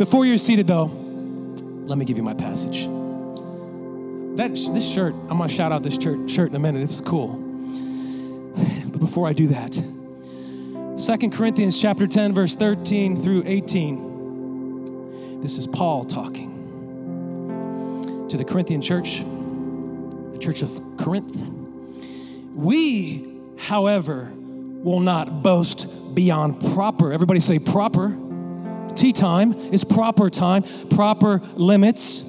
[0.00, 0.86] Before you're seated, though,
[1.84, 2.84] let me give you my passage.
[4.38, 6.80] That this shirt, I'm gonna shout out this shirt, shirt in a minute.
[6.80, 7.32] It's cool.
[8.86, 9.74] But before I do that,
[10.98, 15.42] Second Corinthians chapter 10, verse 13 through 18.
[15.42, 16.48] This is Paul talking
[18.30, 19.18] to the Corinthian church,
[20.32, 21.46] the church of Corinth.
[22.54, 23.28] We,
[23.58, 27.12] however, will not boast beyond proper.
[27.12, 28.16] Everybody say proper.
[28.96, 32.22] Tea time is proper time, proper limits,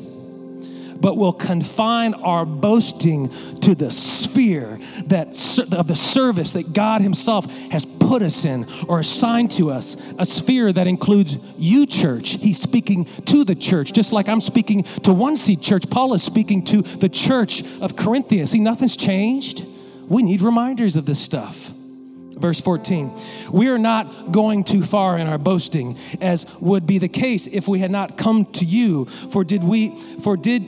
[1.02, 3.30] but we'll confine our boasting
[3.62, 5.30] to the sphere that
[5.74, 10.26] of the service that God Himself has put us in or assigned to us, a
[10.26, 12.34] sphere that includes you, church.
[12.40, 15.90] He's speaking to the church, just like I'm speaking to One Seed Church.
[15.90, 18.52] Paul is speaking to the church of Corinthians.
[18.52, 19.66] See, nothing's changed.
[20.08, 21.72] We need reminders of this stuff
[22.42, 23.12] verse 14.
[23.52, 27.68] We are not going too far in our boasting, as would be the case if
[27.68, 29.06] we had not come to you.
[29.06, 30.64] For did we, for did,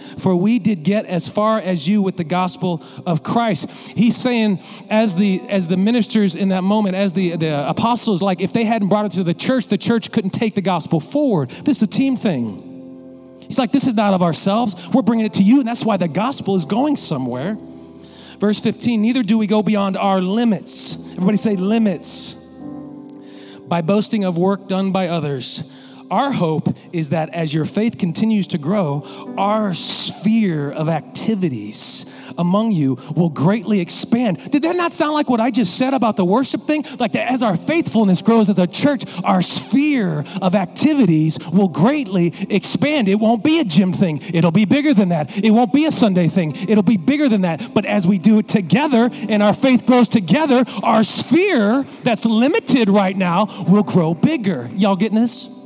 [0.18, 3.70] for we did get as far as you with the gospel of Christ.
[3.70, 8.40] He's saying, as the as the ministers in that moment, as the, the apostles, like
[8.40, 11.50] if they hadn't brought it to the church, the church couldn't take the gospel forward.
[11.50, 12.66] This is a team thing.
[13.40, 14.88] He's like, this is not of ourselves.
[14.94, 17.56] We're bringing it to you, and that's why the gospel is going somewhere.
[18.40, 20.96] Verse 15, neither do we go beyond our limits.
[21.12, 22.34] Everybody say limits.
[23.68, 25.62] By boasting of work done by others
[26.10, 32.06] our hope is that as your faith continues to grow, our sphere of activities
[32.38, 34.50] among you will greatly expand.
[34.50, 36.84] Did that not sound like what I just said about the worship thing?
[36.98, 42.32] Like that as our faithfulness grows as a church, our sphere of activities will greatly
[42.48, 43.08] expand.
[43.08, 45.36] It won't be a gym thing, it'll be bigger than that.
[45.42, 47.72] It won't be a Sunday thing, it'll be bigger than that.
[47.74, 52.88] But as we do it together and our faith grows together, our sphere that's limited
[52.88, 54.70] right now will grow bigger.
[54.74, 55.59] Y'all getting this?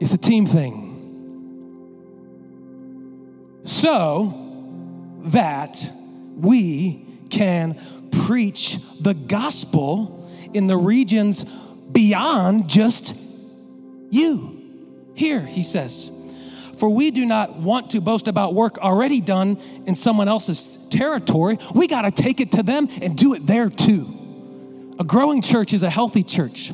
[0.00, 0.84] It's a team thing.
[3.62, 4.34] So
[5.20, 5.84] that
[6.36, 7.78] we can
[8.24, 13.16] preach the gospel in the regions beyond just
[14.10, 15.12] you.
[15.14, 16.10] Here, he says,
[16.78, 21.58] for we do not want to boast about work already done in someone else's territory.
[21.74, 24.94] We got to take it to them and do it there too.
[25.00, 26.72] A growing church is a healthy church.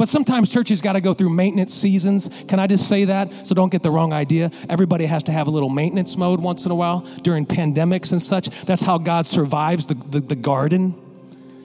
[0.00, 2.30] But sometimes churches got to go through maintenance seasons.
[2.48, 3.46] Can I just say that?
[3.46, 4.50] So don't get the wrong idea.
[4.66, 8.22] Everybody has to have a little maintenance mode once in a while during pandemics and
[8.22, 8.48] such.
[8.62, 10.94] That's how God survives the, the, the garden.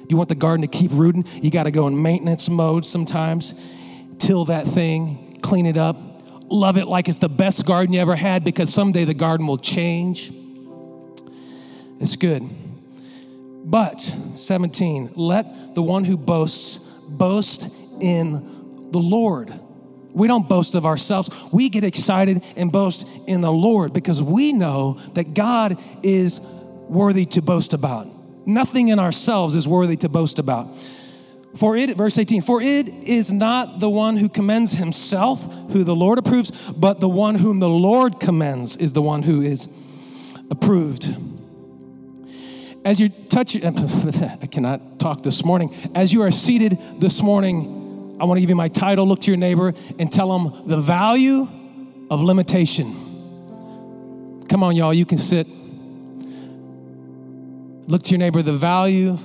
[0.09, 1.23] You want the garden to keep rooting?
[1.41, 3.53] You got to go in maintenance mode sometimes.
[4.19, 5.96] Till that thing, clean it up,
[6.52, 9.57] love it like it's the best garden you ever had because someday the garden will
[9.57, 10.29] change.
[12.02, 12.44] It's good.
[13.63, 14.02] But,
[14.35, 17.69] 17, let the one who boasts boast
[18.01, 19.53] in the Lord.
[20.13, 21.29] We don't boast of ourselves.
[21.51, 27.25] We get excited and boast in the Lord because we know that God is worthy
[27.28, 28.07] to boast about.
[28.47, 30.73] Nothing in ourselves is worthy to boast about.
[31.55, 35.95] For it, verse 18, for it is not the one who commends himself who the
[35.95, 39.67] Lord approves, but the one whom the Lord commends is the one who is
[40.51, 41.16] approved.
[42.84, 45.73] As you touch, I cannot talk this morning.
[45.95, 47.84] As you are seated this morning,
[48.19, 49.05] I want to give you my title.
[49.07, 51.47] Look to your neighbor and tell them the value
[52.09, 52.93] of limitation.
[54.47, 55.47] Come on, y'all, you can sit.
[57.87, 59.17] Look to your neighbor, the value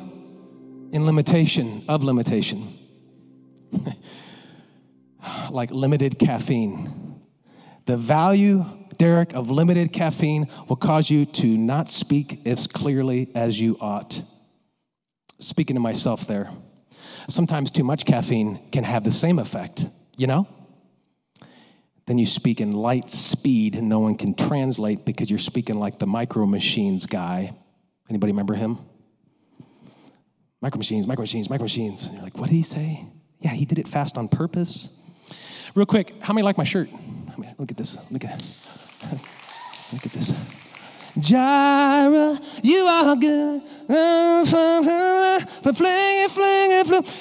[0.92, 2.76] in limitation, of limitation.
[5.50, 7.20] like limited caffeine.
[7.86, 8.64] The value,
[8.98, 14.20] Derek, of limited caffeine will cause you to not speak as clearly as you ought.
[15.38, 16.50] Speaking to myself there.
[17.28, 19.86] Sometimes too much caffeine can have the same effect,
[20.16, 20.48] you know?
[22.06, 25.98] Then you speak in light speed and no one can translate because you're speaking like
[25.98, 27.54] the micro machines guy.
[28.08, 28.78] Anybody remember him?
[30.60, 32.08] Micro machines, micro machines, micro machines.
[32.12, 33.04] You're like, what did he say?
[33.40, 35.00] Yeah, he did it fast on purpose.
[35.74, 36.90] Real quick, how many like my shirt?
[37.58, 37.98] Look at this.
[38.10, 38.42] Look at,
[39.92, 40.32] look at this.
[41.18, 43.62] Jireh, you are good.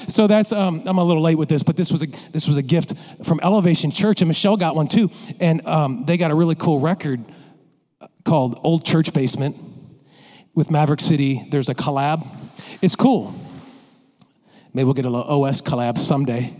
[0.07, 2.57] So that's um, I'm a little late with this, but this was a this was
[2.57, 2.93] a gift
[3.23, 5.09] from Elevation Church, and Michelle got one too,
[5.39, 7.25] and um, they got a really cool record
[8.23, 9.55] called Old Church Basement
[10.53, 11.43] with Maverick City.
[11.49, 12.27] There's a collab.
[12.81, 13.33] It's cool.
[14.73, 16.53] Maybe we'll get a little OS collab someday.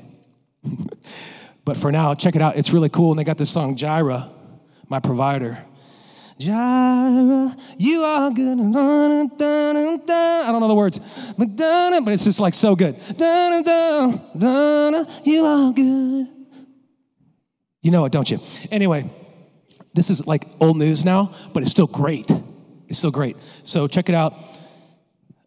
[1.66, 2.58] but for now, check it out.
[2.58, 4.28] It's really cool, and they got this song Jireh,
[4.88, 5.64] my provider.
[6.40, 8.58] Jireh, you are good.
[8.58, 8.64] I
[10.48, 11.00] don't know the words,
[11.38, 11.50] but
[12.14, 12.96] it's just like so good.
[15.26, 16.28] You are good.
[17.82, 18.40] You know it, don't you?
[18.72, 19.12] Anyway,
[19.94, 22.32] this is like old news now, but it's still great.
[22.88, 23.36] It's still great.
[23.64, 24.34] So check it out.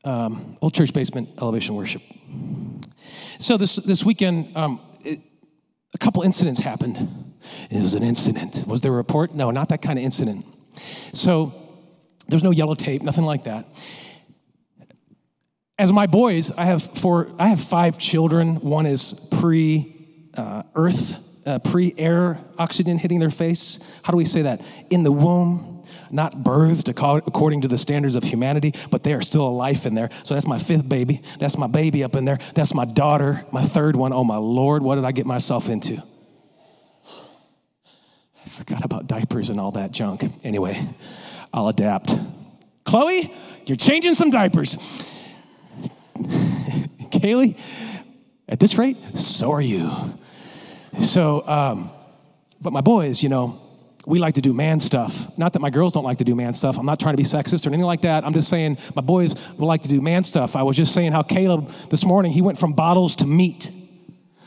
[0.05, 2.03] Um, old church basement elevation worship.
[3.39, 5.21] So this this weekend, um, it,
[5.95, 7.35] a couple incidents happened.
[7.71, 8.67] It was an incident.
[8.67, 9.35] Was there a report?
[9.35, 10.45] No, not that kind of incident.
[11.13, 11.53] So
[12.29, 13.67] there's no yellow tape, nothing like that.
[15.79, 17.29] As my boys, I have four.
[17.39, 18.57] I have five children.
[18.57, 21.17] One is pre uh, Earth,
[21.47, 23.81] uh, pre air oxygen hitting their face.
[24.03, 24.61] How do we say that?
[24.91, 29.49] In the womb, not birthed according to the standards of humanity, but they are still
[29.49, 30.11] a life in there.
[30.23, 31.23] So that's my fifth baby.
[31.39, 32.39] That's my baby up in there.
[32.55, 34.13] That's my daughter, my third one.
[34.13, 36.03] Oh my Lord, what did I get myself into?
[38.53, 40.25] Forgot about diapers and all that junk.
[40.45, 40.87] Anyway,
[41.55, 42.15] I'll adapt.
[42.85, 43.33] Chloe,
[43.65, 44.77] you're changing some diapers.
[47.09, 47.59] Kaylee,
[48.47, 49.91] at this rate, so are you.
[51.01, 51.91] So, um,
[52.61, 53.59] but my boys, you know,
[54.05, 55.39] we like to do man stuff.
[55.39, 56.77] Not that my girls don't like to do man stuff.
[56.77, 58.23] I'm not trying to be sexist or anything like that.
[58.23, 60.57] I'm just saying my boys will like to do man stuff.
[60.57, 63.71] I was just saying how Caleb this morning, he went from bottles to meat.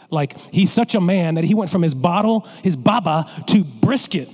[0.09, 4.29] Like he's such a man that he went from his bottle, his baba, to brisket.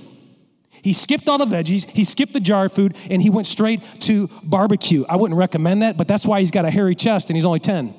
[0.70, 4.28] He skipped all the veggies, he skipped the jar food, and he went straight to
[4.42, 5.04] barbecue.
[5.08, 7.60] I wouldn't recommend that, but that's why he's got a hairy chest and he's only
[7.60, 7.94] 10.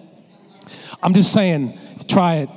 [1.02, 1.78] I'm just saying,
[2.08, 2.50] try it.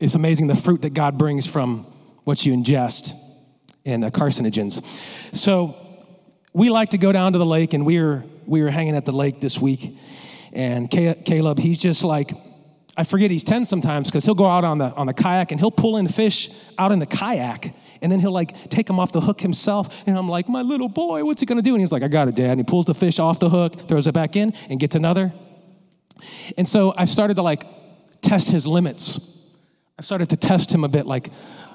[0.00, 1.86] It's amazing the fruit that God brings from
[2.24, 3.12] what you ingest
[3.84, 4.84] and uh, carcinogens.
[5.34, 5.76] So
[6.52, 9.04] we like to go down to the lake, and we were, we were hanging at
[9.04, 9.96] the lake this week.
[10.52, 12.32] And Caleb, he's just like,
[12.96, 15.60] I forget he's 10 sometimes because he'll go out on the, on the kayak and
[15.60, 19.12] he'll pull in fish out in the kayak and then he'll like take them off
[19.12, 20.06] the hook himself.
[20.06, 21.72] And I'm like, my little boy, what's he gonna do?
[21.74, 22.50] And he's like, I got it, Dad.
[22.50, 25.32] And he pulls the fish off the hook, throws it back in, and gets another.
[26.58, 27.64] And so I started to like
[28.20, 29.48] test his limits.
[29.98, 31.30] I started to test him a bit, like,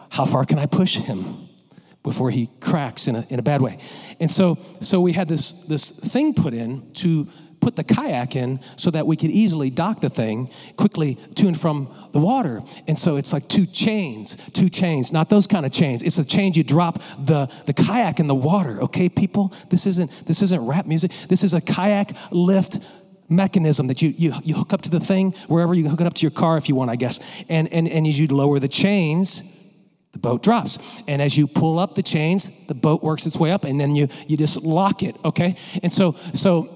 [0.09, 1.49] how far can I push him
[2.03, 3.77] before he cracks in a, in a bad way?
[4.19, 7.27] And so, so we had this, this thing put in to
[7.59, 11.59] put the kayak in so that we could easily dock the thing quickly to and
[11.59, 12.61] from the water.
[12.87, 16.03] And so it's like two chains, two chains, not those kind of chains.
[16.03, 19.53] It's a chain you drop the, the kayak in the water, okay, people?
[19.69, 21.11] This isn't this isn't rap music.
[21.27, 22.79] This is a kayak lift
[23.29, 26.13] mechanism that you, you, you hook up to the thing wherever you hook it up
[26.13, 27.19] to your car if you want, I guess.
[27.49, 29.43] And, and, and as you lower the chains,
[30.13, 30.79] the boat drops.
[31.07, 33.95] And as you pull up the chains, the boat works its way up and then
[33.95, 35.55] you, you just lock it, okay?
[35.83, 36.69] And so, so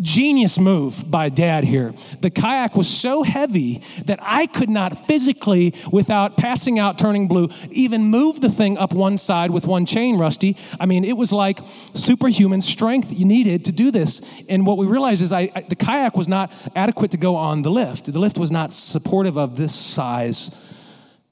[0.00, 1.94] genius move by dad here.
[2.20, 7.48] The kayak was so heavy that I could not physically, without passing out, turning blue,
[7.70, 10.56] even move the thing up one side with one chain, Rusty.
[10.78, 11.60] I mean, it was like
[11.94, 14.22] superhuman strength you needed to do this.
[14.48, 17.62] And what we realized is I, I, the kayak was not adequate to go on
[17.62, 18.12] the lift.
[18.12, 20.62] The lift was not supportive of this size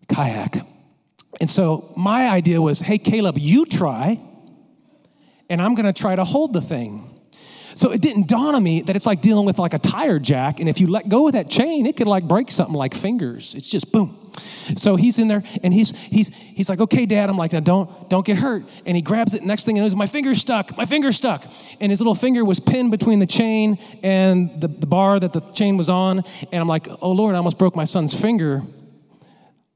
[0.08, 0.66] kayak.
[1.40, 4.22] And so my idea was hey, Caleb, you try,
[5.50, 7.13] and I'm going to try to hold the thing.
[7.74, 10.60] So it didn't dawn on me that it's like dealing with like a tire jack,
[10.60, 13.54] and if you let go of that chain, it could like break something like fingers.
[13.54, 14.24] It's just boom.
[14.76, 18.10] So he's in there, and he's he's he's like, "Okay, Dad." I'm like, "Now don't
[18.10, 19.44] don't get hurt." And he grabs it.
[19.44, 20.76] Next thing he knows, my finger's stuck.
[20.76, 21.44] My finger's stuck,
[21.80, 25.40] and his little finger was pinned between the chain and the, the bar that the
[25.52, 26.22] chain was on.
[26.52, 28.62] And I'm like, "Oh Lord, I almost broke my son's finger."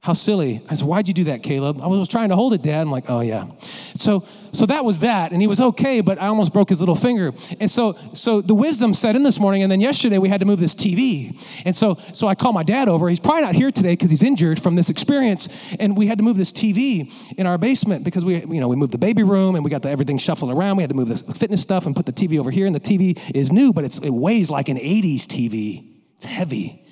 [0.09, 0.63] How silly.
[0.71, 1.83] I said, Why'd you do that, Caleb?
[1.83, 2.81] I was trying to hold it, Dad.
[2.81, 3.45] I'm like, Oh, yeah.
[3.61, 5.33] So, so that was that.
[5.33, 7.35] And he was okay, but I almost broke his little finger.
[7.61, 9.65] And so, so the wisdom set in this morning.
[9.65, 11.39] And then yesterday we had to move this TV.
[11.67, 13.07] And so, so I called my dad over.
[13.11, 15.51] He's probably not here today because he's injured from this experience.
[15.79, 18.77] And we had to move this TV in our basement because we, you know, we
[18.77, 20.79] moved the baby room and we got the, everything shuffled around.
[20.79, 22.65] We had to move the fitness stuff and put the TV over here.
[22.65, 25.85] And the TV is new, but it's, it weighs like an 80s TV.
[26.17, 26.83] It's heavy.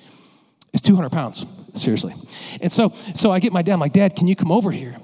[0.71, 1.45] It's 200 pounds,
[1.77, 2.13] seriously.
[2.61, 4.97] And so, so I get my dad, I'm like, Dad, can you come over here?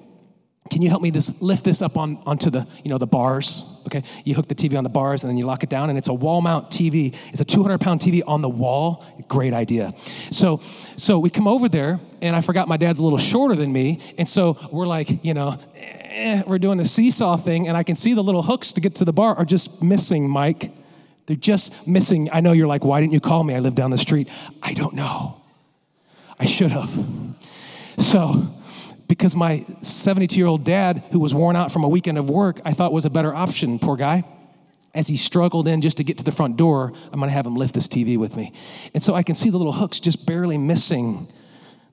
[0.72, 3.82] Can you help me just lift this up on, onto the, you know, the bars?
[3.86, 5.98] Okay, you hook the TV on the bars and then you lock it down, and
[5.98, 7.14] it's a wall mount TV.
[7.32, 9.06] It's a 200 pound TV on the wall.
[9.28, 9.94] Great idea.
[10.32, 10.58] So,
[10.98, 14.00] so we come over there, and I forgot my dad's a little shorter than me,
[14.18, 17.96] and so we're like, you know, eh, we're doing the seesaw thing, and I can
[17.96, 20.72] see the little hooks to get to the bar are just missing, Mike.
[21.26, 22.30] They're just missing.
[22.32, 23.54] I know you're like, why didn't you call me?
[23.54, 24.30] I live down the street.
[24.62, 25.43] I don't know.
[26.44, 26.92] I should have.
[27.98, 28.46] So,
[29.08, 32.60] because my 72 year old dad, who was worn out from a weekend of work,
[32.66, 34.26] I thought was a better option, poor guy.
[34.94, 37.56] As he struggled in just to get to the front door, I'm gonna have him
[37.56, 38.52] lift this TV with me.
[38.94, 41.28] And so I can see the little hooks just barely missing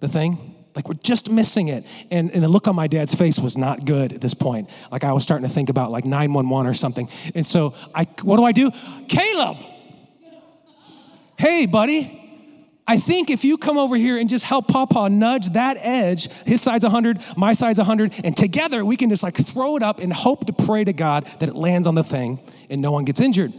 [0.00, 0.56] the thing.
[0.74, 1.86] Like we're just missing it.
[2.10, 4.68] And, and the look on my dad's face was not good at this point.
[4.90, 7.08] Like I was starting to think about like 911 or something.
[7.36, 8.72] And so I, what do I do?
[9.06, 9.58] Caleb!
[11.38, 12.19] Hey, buddy,
[12.90, 16.60] I think if you come over here and just help Papa nudge that edge, his
[16.60, 20.12] side's 100, my side's 100, and together we can just like throw it up and
[20.12, 23.20] hope to pray to God that it lands on the thing and no one gets
[23.20, 23.52] injured.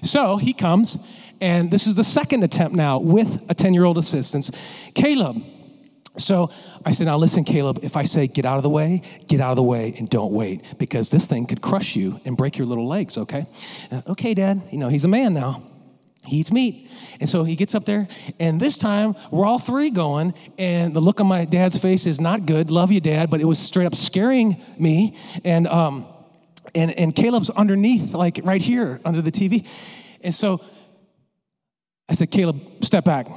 [0.00, 0.96] So he comes,
[1.40, 4.52] and this is the second attempt now with a 10 year old assistance.
[4.94, 5.42] Caleb.
[6.18, 6.52] So
[6.86, 9.50] I said, Now listen, Caleb, if I say get out of the way, get out
[9.50, 12.66] of the way and don't wait because this thing could crush you and break your
[12.68, 13.46] little legs, okay?
[13.90, 14.62] Uh, okay, Dad.
[14.70, 15.67] You know, he's a man now
[16.28, 16.90] he eats meat.
[17.20, 18.06] And so he gets up there,
[18.38, 22.20] and this time we're all three going, and the look on my dad's face is
[22.20, 22.70] not good.
[22.70, 25.16] Love you, Dad, but it was straight up scaring me.
[25.44, 26.06] And um,
[26.74, 29.66] and and Caleb's underneath, like right here under the TV.
[30.20, 30.60] And so
[32.08, 33.28] I said, Caleb, step back.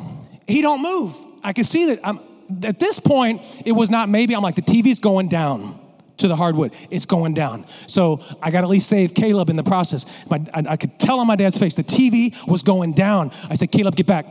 [0.48, 1.16] He don't move.
[1.44, 2.20] I can see that I'm
[2.64, 4.36] at this point, it was not maybe.
[4.36, 5.81] I'm like, the TV's going down
[6.22, 6.74] to the hardwood.
[6.90, 7.68] It's going down.
[7.88, 10.06] So I got to at least save Caleb in the process.
[10.30, 13.32] My, I, I could tell on my dad's face the TV was going down.
[13.50, 14.26] I said, Caleb, get back.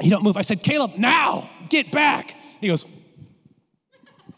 [0.00, 0.36] He don't move.
[0.36, 2.34] I said, Caleb, now get back.
[2.60, 2.84] He goes.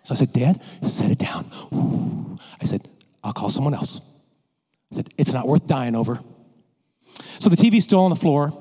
[0.02, 2.38] So I said, Dad, set it down.
[2.60, 2.86] I said,
[3.24, 4.00] I'll call someone else.
[4.92, 6.20] I said, it's not worth dying over.
[7.38, 8.52] So the TV's still on the floor.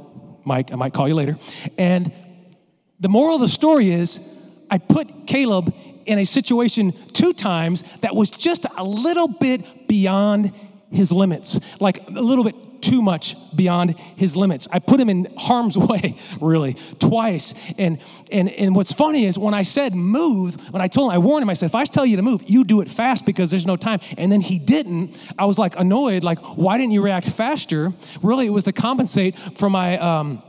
[0.44, 1.38] Mike, I might call you later.
[1.78, 2.12] And
[3.00, 4.20] the moral of the story is
[4.70, 5.74] I put Caleb
[6.06, 10.52] in a situation two times that was just a little bit beyond
[10.92, 14.68] his limits, like a little bit too much beyond his limits.
[14.72, 17.54] I put him in harm's way, really, twice.
[17.78, 18.00] And
[18.32, 21.44] and and what's funny is when I said move, when I told him, I warned
[21.44, 23.66] him, I said, if I tell you to move, you do it fast because there's
[23.66, 24.00] no time.
[24.18, 25.18] And then he didn't.
[25.38, 27.92] I was like annoyed, like, why didn't you react faster?
[28.22, 30.44] Really, it was to compensate for my um,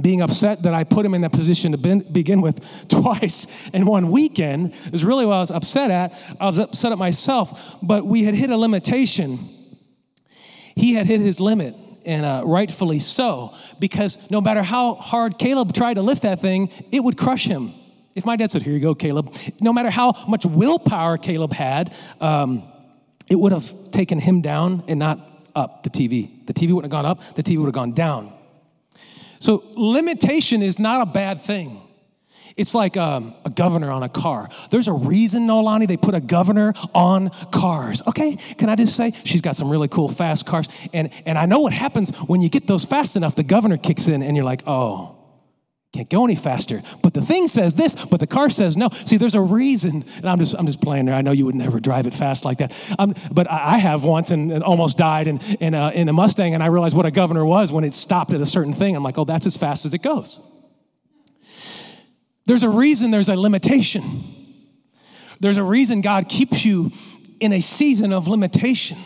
[0.00, 4.10] being upset that I put him in that position to begin with twice in one
[4.10, 6.12] weekend is really what I was upset at.
[6.40, 9.38] I was upset at myself, but we had hit a limitation.
[10.76, 11.74] He had hit his limit,
[12.06, 16.70] and uh, rightfully so, because no matter how hard Caleb tried to lift that thing,
[16.92, 17.74] it would crush him.
[18.14, 21.94] If my dad said, Here you go, Caleb, no matter how much willpower Caleb had,
[22.20, 22.62] um,
[23.28, 26.46] it would have taken him down and not up the TV.
[26.46, 28.32] The TV wouldn't have gone up, the TV would have gone down.
[29.40, 31.82] So, limitation is not a bad thing.
[32.56, 34.48] It's like um, a governor on a car.
[34.70, 38.02] There's a reason, Nolani, they put a governor on cars.
[38.08, 41.46] Okay, can I just say she's got some really cool fast cars, and and I
[41.46, 43.36] know what happens when you get those fast enough.
[43.36, 45.17] The governor kicks in, and you're like, oh,
[45.92, 46.82] can't go any faster.
[47.02, 48.90] But the thing says this, but the car says no.
[48.90, 51.14] See, there's a reason, and I'm just I'm just playing there.
[51.14, 54.04] I know you would never drive it fast like that, um, but I, I, have
[54.04, 57.06] once and, and almost died in in a, in a Mustang, and I realized what
[57.06, 58.96] a governor was when it stopped at a certain thing.
[58.96, 60.40] I'm like, oh, that's as fast as it goes.
[62.44, 63.10] There's a reason.
[63.10, 64.34] There's a limitation.
[65.40, 66.90] There's a reason God keeps you
[67.40, 68.98] in a season of limitation.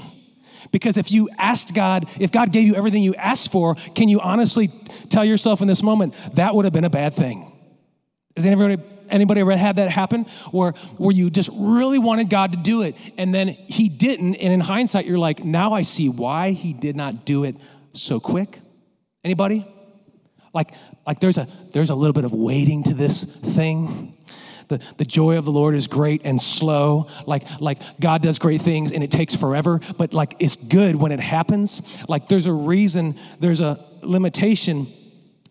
[0.71, 4.21] Because if you asked God, if God gave you everything you asked for, can you
[4.21, 4.71] honestly
[5.11, 7.51] tell yourself in this moment that would have been a bad thing?
[8.37, 12.59] Has anybody anybody ever had that happen where where you just really wanted God to
[12.59, 16.53] do it and then he didn't and in hindsight you're like now I see why
[16.53, 17.57] he did not do it
[17.93, 18.61] so quick?
[19.23, 19.67] Anybody?
[20.55, 20.73] Like
[21.07, 24.17] like there's a there's a little bit of waiting to this thing.
[24.69, 27.09] The, the joy of the Lord is great and slow.
[27.27, 31.13] Like, like God does great things and it takes forever, but like it's good when
[31.13, 32.05] it happens.
[32.09, 34.87] Like there's a reason, there's a limitation.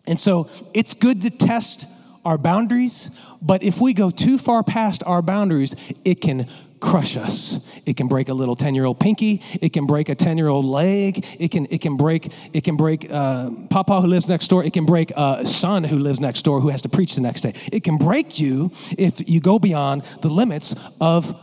[0.06, 1.86] And so it's good to test
[2.24, 6.46] our boundaries, but if we go too far past our boundaries, it can
[6.82, 7.60] crush us.
[7.86, 9.40] It can break a little 10 year old pinky.
[9.62, 11.24] It can break a 10 year old leg.
[11.38, 14.64] It can, it can break, it can break uh, Papa who lives next door.
[14.64, 17.42] It can break a son who lives next door who has to preach the next
[17.42, 17.54] day.
[17.72, 21.34] It can break you if you go beyond the limits of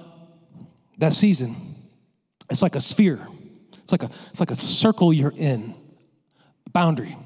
[0.97, 1.55] that season.
[2.51, 3.25] It's like a sphere.
[3.83, 5.73] It's like a, it's like a circle you're in,
[6.73, 7.15] boundary.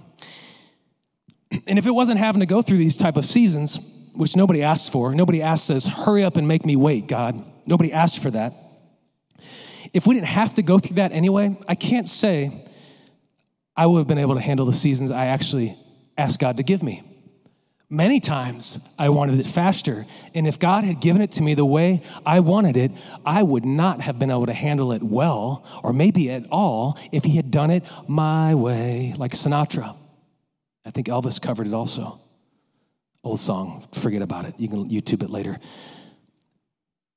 [1.67, 3.79] And if it wasn't having to go through these type of seasons,
[4.13, 7.43] which nobody asks for, nobody asks says, hurry up and make me wait, God.
[7.65, 8.53] Nobody asked for that.
[9.93, 12.51] If we didn't have to go through that anyway, I can't say
[13.75, 15.77] I would have been able to handle the seasons I actually
[16.17, 17.03] asked God to give me.
[17.89, 20.07] Many times I wanted it faster.
[20.33, 22.91] And if God had given it to me the way I wanted it,
[23.23, 27.23] I would not have been able to handle it well or maybe at all if
[27.23, 29.95] He had done it my way, like Sinatra.
[30.85, 32.19] I think Elvis covered it also.
[33.23, 34.55] Old song, forget about it.
[34.57, 35.57] You can YouTube it later.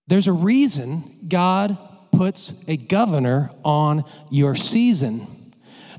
[0.07, 1.77] There's a reason God
[2.13, 5.27] puts a governor on your season.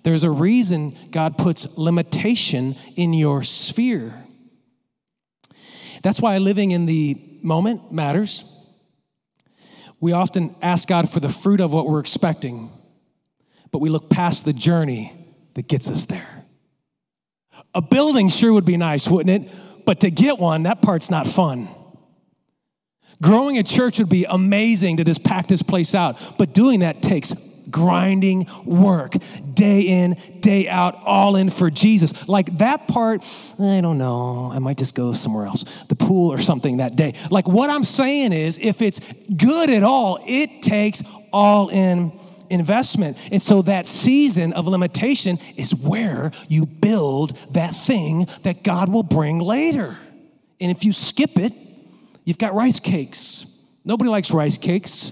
[0.03, 4.13] There's a reason God puts limitation in your sphere.
[6.03, 8.45] That's why living in the moment matters.
[9.99, 12.69] We often ask God for the fruit of what we're expecting,
[13.71, 15.11] but we look past the journey
[15.55, 16.45] that gets us there.
[17.73, 19.51] A building sure would be nice, wouldn't it?
[19.87, 21.69] But to get one, that part's not fun.
[23.21, 27.01] Growing a church would be amazing to just pack this place out, but doing that
[27.01, 27.33] takes
[27.71, 29.13] grinding work,
[29.53, 32.27] day in, day out, all in for Jesus.
[32.27, 33.23] Like that part,
[33.59, 34.51] I don't know.
[34.51, 37.13] I might just go somewhere else, the pool or something that day.
[37.31, 38.99] Like what I'm saying is, if it's
[39.37, 41.01] good at all, it takes
[41.31, 42.11] all in
[42.49, 43.17] investment.
[43.31, 49.03] And so that season of limitation is where you build that thing that God will
[49.03, 49.97] bring later.
[50.59, 51.53] And if you skip it,
[52.23, 53.45] you've got rice cakes.
[53.85, 55.11] Nobody likes rice cakes.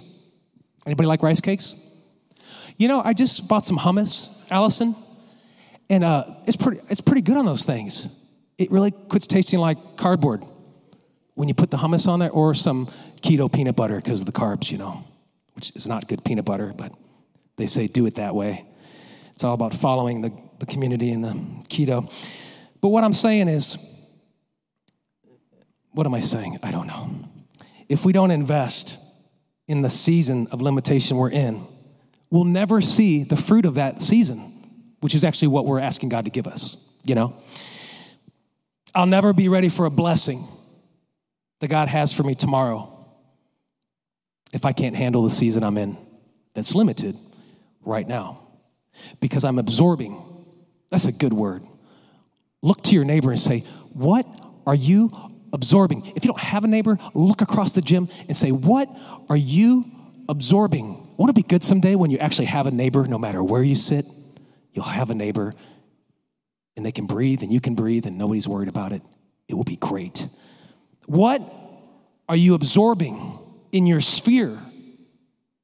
[0.85, 1.75] Anybody like rice cakes?
[2.77, 4.95] You know, I just bought some hummus, Allison,
[5.89, 6.81] and uh, it's pretty.
[6.89, 8.09] It's pretty good on those things.
[8.57, 10.43] It really quits tasting like cardboard
[11.35, 12.87] when you put the hummus on there, or some
[13.21, 15.03] keto peanut butter because of the carbs, you know,
[15.53, 16.91] which is not good peanut butter, but
[17.57, 18.65] they say do it that way.
[19.33, 21.33] It's all about following the, the community and the
[21.69, 22.11] keto.
[22.81, 23.77] But what I'm saying is,
[25.91, 26.59] what am I saying?
[26.63, 27.09] I don't know.
[27.89, 28.97] If we don't invest
[29.67, 31.65] in the season of limitation we're in,
[32.29, 34.39] we'll never see the fruit of that season,
[35.01, 37.35] which is actually what we're asking God to give us, you know?
[38.93, 40.47] I'll never be ready for a blessing
[41.59, 42.91] that God has for me tomorrow
[44.53, 45.97] if I can't handle the season I'm in
[46.53, 47.17] that's limited
[47.85, 48.41] right now
[49.19, 50.21] because I'm absorbing.
[50.89, 51.63] That's a good word.
[52.61, 53.59] Look to your neighbor and say,
[53.93, 54.25] What
[54.65, 55.11] are you
[55.53, 56.05] absorbing?
[56.15, 58.89] If you don't have a neighbor, look across the gym and say, What
[59.29, 59.85] are you
[60.27, 61.01] absorbing?
[61.17, 63.75] Won't it be good someday when you actually have a neighbor, no matter where you
[63.75, 64.05] sit?
[64.73, 65.53] You'll have a neighbor
[66.75, 69.01] and they can breathe and you can breathe and nobody's worried about it.
[69.47, 70.27] It will be great.
[71.05, 71.41] What
[72.27, 73.39] are you absorbing
[73.71, 74.57] in your sphere?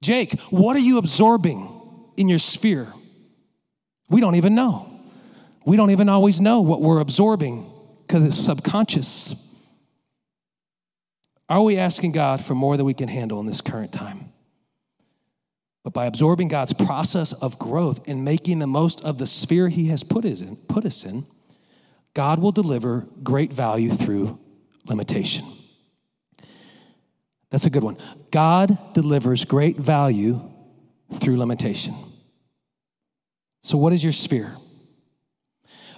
[0.01, 1.70] Jake, what are you absorbing
[2.21, 2.87] in your sphere?
[4.09, 4.87] We don't even know.
[5.65, 7.69] We don't even always know what we're absorbing
[8.07, 9.35] because it's subconscious.
[11.49, 14.31] Are we asking God for more than we can handle in this current time?
[15.83, 19.87] But by absorbing God's process of growth and making the most of the sphere He
[19.87, 21.25] has put us in, put us in
[22.13, 24.37] God will deliver great value through
[24.85, 25.45] limitation.
[27.49, 27.97] That's a good one.
[28.31, 30.41] God delivers great value
[31.13, 31.95] through limitation.
[33.61, 34.55] So, what is your sphere?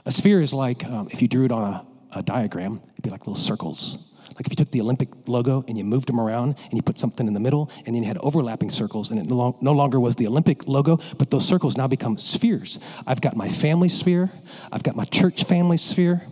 [0.06, 3.10] A sphere is like um, if you drew it on a, a diagram, it'd be
[3.10, 4.10] like little circles.
[4.36, 6.99] Like if you took the Olympic logo and you moved them around and you put
[6.99, 9.73] something in the middle and then you had overlapping circles and it no, long, no
[9.73, 12.80] longer was the Olympic logo, but those circles now become spheres.
[13.06, 14.32] I've got my family sphere,
[14.71, 16.23] I've got my church family sphere,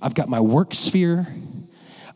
[0.00, 1.26] I've got my work sphere,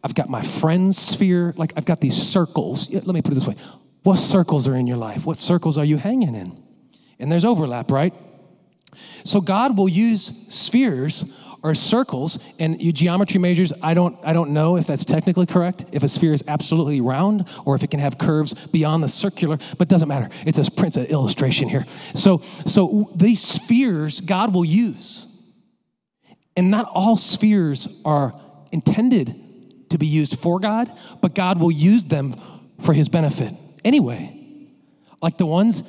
[0.04, 1.52] I've got my friends sphere.
[1.56, 2.88] Like I've got these circles.
[2.92, 3.56] Let me put it this way
[4.04, 5.26] What circles are in your life?
[5.26, 6.62] What circles are you hanging in?
[7.18, 8.14] And there's overlap, right?
[9.24, 11.24] So God will use spheres
[11.62, 15.84] or circles and you geometry majors i don't i don't know if that's technically correct
[15.92, 19.58] if a sphere is absolutely round or if it can have curves beyond the circular
[19.76, 20.28] but doesn't matter.
[20.46, 21.84] It's a print's an illustration here.
[22.14, 25.24] So so these spheres god will use.
[26.56, 28.34] And not all spheres are
[28.72, 32.37] intended to be used for god but god will use them
[32.80, 33.54] for his benefit.
[33.84, 34.34] Anyway
[35.20, 35.82] like the ones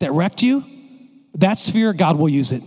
[0.00, 0.64] that wrecked you
[1.34, 2.62] that sphere god will use it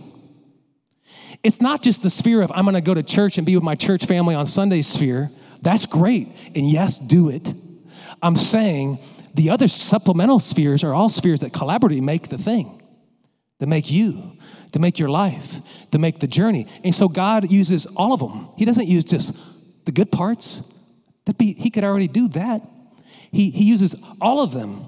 [1.42, 3.64] it's not just the sphere of I'm going to go to church and be with
[3.64, 5.30] my church family on Sunday sphere.
[5.62, 6.28] That's great.
[6.54, 7.52] And yes, do it.
[8.22, 8.98] I'm saying
[9.34, 12.82] the other supplemental spheres are all spheres that collaboratively make the thing,
[13.58, 14.38] that make you,
[14.72, 15.56] to make your life,
[15.92, 16.66] to make the journey.
[16.82, 18.48] And so God uses all of them.
[18.56, 19.36] He doesn't use just
[19.84, 20.72] the good parts.
[21.26, 22.62] That be, he could already do that.
[23.30, 24.86] He, he uses all of them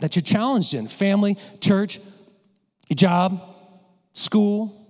[0.00, 2.00] that you're challenged in family, church,
[2.92, 3.40] job,
[4.12, 4.84] school,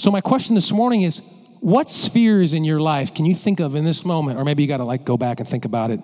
[0.00, 1.20] so, my question this morning is
[1.60, 4.66] what spheres in your life can you think of in this moment, or maybe you
[4.66, 6.00] got to like go back and think about it?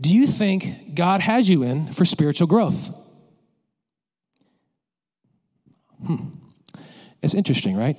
[0.00, 2.90] Do you think God has you in for spiritual growth?
[6.04, 6.30] Hmm.
[7.22, 7.96] It's interesting, right?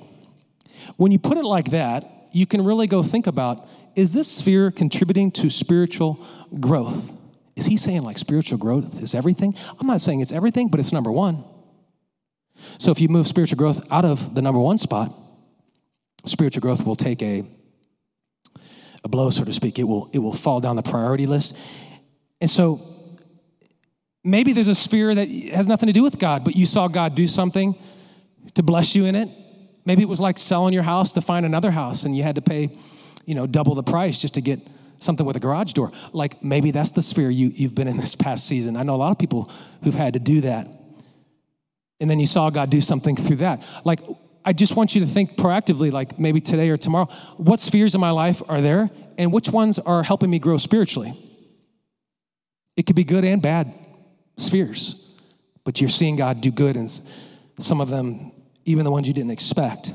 [0.98, 3.66] When you put it like that, you can really go think about
[3.96, 6.22] is this sphere contributing to spiritual
[6.60, 7.17] growth?
[7.58, 9.52] Is he saying like spiritual growth is everything?
[9.80, 11.42] I'm not saying it's everything, but it's number one.
[12.78, 15.12] So if you move spiritual growth out of the number one spot,
[16.24, 17.44] spiritual growth will take a,
[19.02, 19.80] a blow, so to speak.
[19.80, 21.56] It will, it will fall down the priority list.
[22.40, 22.80] And so
[24.22, 27.16] maybe there's a sphere that has nothing to do with God, but you saw God
[27.16, 27.76] do something
[28.54, 29.28] to bless you in it.
[29.84, 32.42] Maybe it was like selling your house to find another house and you had to
[32.42, 32.70] pay,
[33.26, 34.60] you know, double the price just to get
[34.98, 35.92] something with a garage door.
[36.12, 38.76] Like maybe that's the sphere you, you've been in this past season.
[38.76, 39.50] I know a lot of people
[39.82, 40.68] who've had to do that
[42.00, 43.64] and then you saw God do something through that.
[43.84, 44.00] Like
[44.44, 47.06] I just want you to think proactively, like maybe today or tomorrow,
[47.36, 51.14] what spheres in my life are there and which ones are helping me grow spiritually?
[52.76, 53.76] It could be good and bad
[54.36, 55.16] spheres,
[55.64, 56.88] but you're seeing God do good in
[57.58, 58.32] some of them,
[58.64, 59.92] even the ones you didn't expect.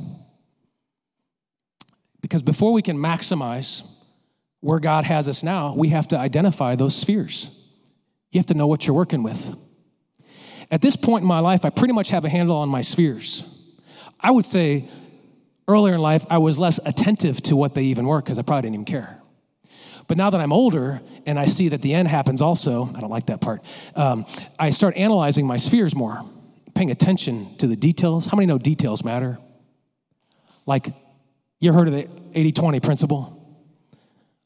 [2.22, 3.84] Because before we can maximize
[4.64, 7.52] where God has us now, we have to identify those spheres.
[8.32, 9.54] You have to know what you're working with.
[10.72, 13.44] At this point in my life, I pretty much have a handle on my spheres.
[14.22, 14.88] I would say
[15.68, 18.62] earlier in life, I was less attentive to what they even were because I probably
[18.62, 19.22] didn't even care.
[20.08, 23.10] But now that I'm older and I see that the end happens also, I don't
[23.10, 23.66] like that part,
[23.98, 24.26] um,
[24.58, 26.22] I start analyzing my spheres more,
[26.74, 28.28] paying attention to the details.
[28.28, 29.40] How many know details matter?
[30.66, 30.88] Like,
[31.60, 33.43] you heard of the 80 20 principle?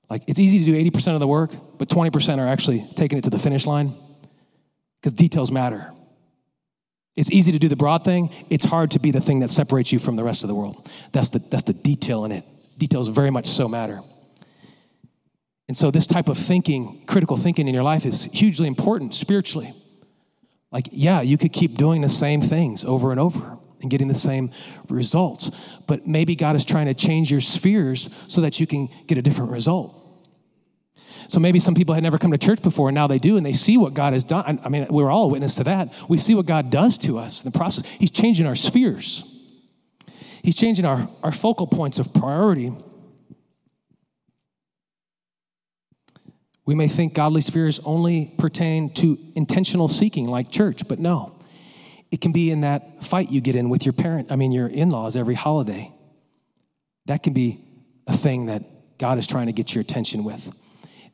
[0.10, 3.26] Like, it's easy to do 80% of the work, but 20% are actually taking it
[3.26, 3.94] to the finish line
[5.02, 5.92] because details matter.
[7.16, 8.30] It's easy to do the broad thing.
[8.50, 10.90] It's hard to be the thing that separates you from the rest of the world.
[11.12, 12.46] That's the, that's the detail in it.
[12.78, 14.02] Details very much so matter.
[15.68, 19.74] And so, this type of thinking, critical thinking in your life is hugely important spiritually.
[20.72, 24.16] Like, yeah, you could keep doing the same things over and over and getting the
[24.16, 24.52] same
[24.90, 29.18] results, but maybe God is trying to change your spheres so that you can get
[29.18, 29.94] a different result.
[31.28, 33.46] So maybe some people had never come to church before and now they do and
[33.46, 34.60] they see what God has done.
[34.64, 35.94] I mean, we're all witness to that.
[36.08, 37.86] We see what God does to us in the process.
[37.90, 39.24] He's changing our spheres,
[40.44, 42.74] He's changing our, our focal points of priority.
[46.66, 51.37] We may think godly spheres only pertain to intentional seeking, like church, but no.
[52.12, 54.68] It can be in that fight you get in with your parent, I mean, your
[54.68, 55.94] in laws every holiday.
[57.06, 57.64] That can be
[58.08, 60.54] a thing that God is trying to get your attention with.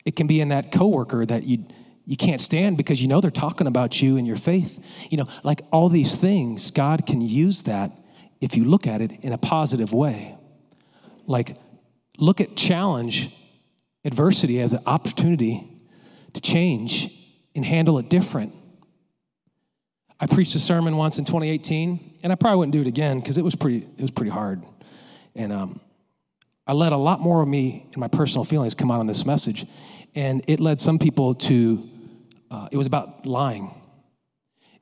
[0.04, 1.66] It can be in that coworker that you
[2.06, 4.78] you can't stand because you know they're talking about you and your faith.
[5.10, 7.92] You know, like all these things, God can use that
[8.42, 10.36] if you look at it in a positive way.
[11.26, 11.56] Like
[12.18, 13.34] look at challenge,
[14.04, 15.66] adversity as an opportunity
[16.34, 17.10] to change
[17.54, 18.52] and handle it different.
[20.24, 23.36] I preached a sermon once in 2018, and I probably wouldn't do it again because
[23.36, 24.64] it was pretty it was pretty hard.
[25.34, 25.80] And um,
[26.66, 29.26] I let a lot more of me and my personal feelings come out on this
[29.26, 29.66] message
[30.14, 31.86] and it led some people to
[32.50, 33.74] uh, it was about lying.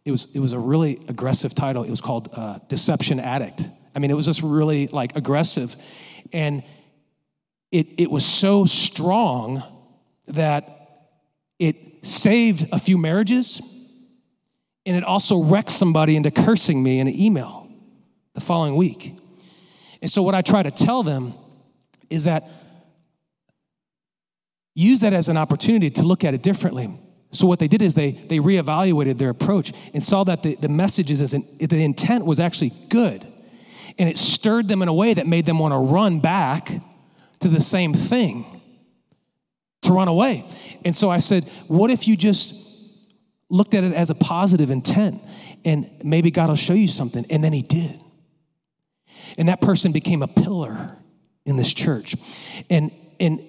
[0.04, 1.82] It was it was a really aggressive title.
[1.82, 3.66] It was called uh, deception addict.
[3.96, 5.74] I mean it was just really like aggressive
[6.32, 6.62] and
[7.72, 9.60] it it was so strong
[10.28, 11.08] that
[11.58, 13.60] it saved a few marriages
[14.84, 17.68] and it also wrecked somebody into cursing me in an email
[18.34, 19.16] the following week
[20.00, 21.34] and so what i try to tell them
[22.10, 22.48] is that
[24.74, 26.90] use that as an opportunity to look at it differently.
[27.32, 30.68] So what they did is they they reevaluated their approach and saw that the, the
[30.68, 33.26] messages as an, the intent was actually good.
[33.98, 36.70] And it stirred them in a way that made them want to run back
[37.40, 38.60] to the same thing,
[39.82, 40.46] to run away.
[40.84, 42.54] And so I said, what if you just
[43.52, 45.22] looked at it as a positive intent
[45.64, 47.24] and maybe God will show you something?
[47.30, 48.00] And then he did.
[49.38, 50.96] And that person became a pillar
[51.44, 52.16] in this church.
[52.70, 53.46] And and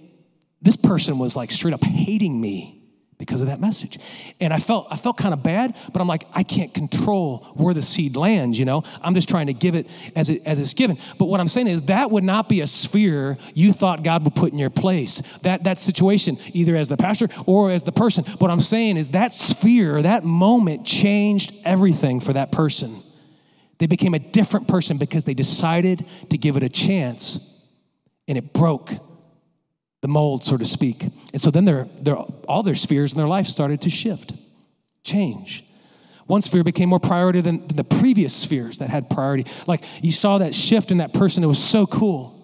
[0.61, 2.82] this person was like straight up hating me
[3.25, 3.99] because of that message.
[4.39, 7.73] And I felt I felt kind of bad, but I'm like, I can't control where
[7.73, 8.83] the seed lands, you know?
[9.01, 10.97] I'm just trying to give it as, it as it's given.
[11.17, 14.35] But what I'm saying is that would not be a sphere you thought God would
[14.35, 15.21] put in your place.
[15.39, 18.25] That that situation, either as the pastor or as the person.
[18.39, 23.01] What I'm saying is that sphere, that moment changed everything for that person.
[23.79, 27.53] They became a different person because they decided to give it a chance
[28.27, 28.91] and it broke
[30.03, 31.01] the mold, so to speak.
[31.01, 34.33] And so then their, their, all their spheres in their life started to shift,
[35.05, 35.63] change.
[36.25, 39.49] One sphere became more priority than, than the previous spheres that had priority.
[39.65, 42.37] Like you saw that shift in that person, it was so cool.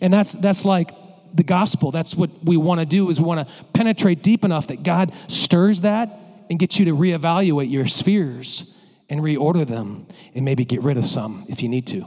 [0.00, 0.92] And that's, that's like
[1.34, 1.90] the gospel.
[1.90, 5.12] That's what we want to do is we want to penetrate deep enough that God
[5.26, 6.10] stirs that
[6.48, 8.72] and gets you to reevaluate your spheres
[9.08, 12.04] and reorder them and maybe get rid of some if you need to.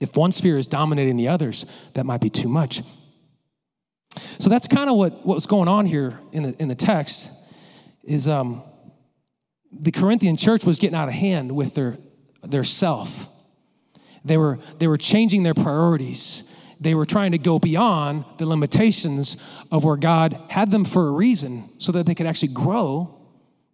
[0.00, 2.80] If one sphere is dominating the others, that might be too much.
[4.38, 7.30] So that's kind of what, what was going on here in the, in the text
[8.02, 8.62] is um,
[9.72, 11.98] the Corinthian church was getting out of hand with their,
[12.42, 13.26] their self.
[14.24, 16.44] They were, they were changing their priorities.
[16.80, 19.36] They were trying to go beyond the limitations
[19.70, 23.15] of where God had them for a reason so that they could actually grow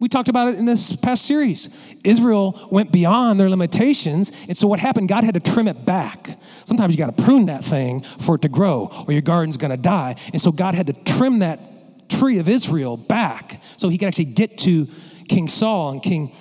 [0.03, 1.69] we talked about it in this past series.
[2.03, 4.33] Israel went beyond their limitations.
[4.49, 5.07] And so what happened?
[5.07, 6.37] God had to trim it back.
[6.65, 9.71] Sometimes you got to prune that thing for it to grow, or your garden's going
[9.71, 10.15] to die.
[10.33, 14.25] And so God had to trim that tree of Israel back so he could actually
[14.25, 14.89] get to
[15.29, 16.35] King Saul and King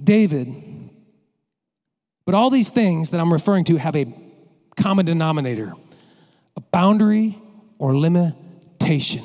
[0.00, 0.54] David.
[2.26, 4.06] But all these things that I'm referring to have a
[4.76, 5.74] common denominator
[6.56, 7.36] a boundary
[7.76, 9.24] or limitation.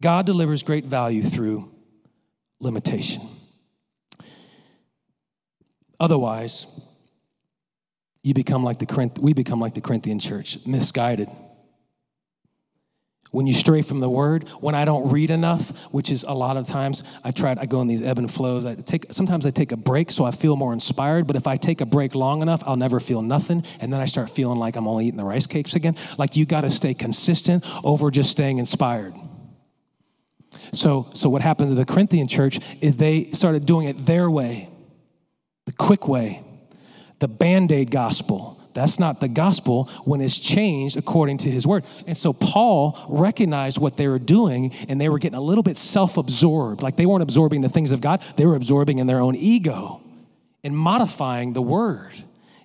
[0.00, 1.70] God delivers great value through
[2.60, 3.22] limitation.
[5.98, 6.66] Otherwise,
[8.22, 11.28] you become like the we become like the Corinthian church, misguided.
[13.30, 16.56] When you stray from the word when i don't read enough which is a lot
[16.56, 18.64] of times i try i go in these ebb and flows.
[18.64, 21.56] I take sometimes i take a break so i feel more inspired but if i
[21.56, 24.76] take a break long enough i'll never feel nothing and then i start feeling like
[24.76, 25.96] i'm only eating the rice cakes again.
[26.16, 29.12] Like you got to stay consistent over just staying inspired
[30.72, 34.68] so so what happened to the corinthian church is they started doing it their way
[35.66, 36.42] the quick way
[37.18, 41.86] the band-aid gospel that's not the gospel when it's changed according to his word.
[42.06, 45.78] And so Paul recognized what they were doing and they were getting a little bit
[45.78, 46.82] self absorbed.
[46.82, 50.02] Like they weren't absorbing the things of God, they were absorbing in their own ego
[50.62, 52.12] and modifying the word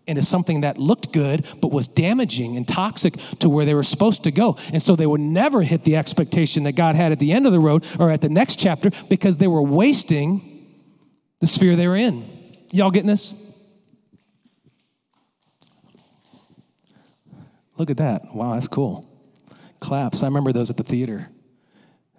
[0.08, 4.24] into something that looked good but was damaging and toxic to where they were supposed
[4.24, 4.58] to go.
[4.74, 7.54] And so they would never hit the expectation that God had at the end of
[7.54, 10.68] the road or at the next chapter because they were wasting
[11.40, 12.26] the sphere they were in.
[12.72, 13.34] Y'all getting this?
[17.78, 18.34] Look at that.
[18.36, 19.08] Wow, that's cool.
[19.80, 20.24] Claps.
[20.24, 21.30] I remember those at the theater.